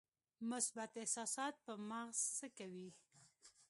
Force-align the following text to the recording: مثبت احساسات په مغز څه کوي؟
مثبت 0.49 0.91
احساسات 1.01 1.55
په 1.65 1.73
مغز 1.89 2.19
څه 2.37 2.47
کوي؟ 2.57 2.89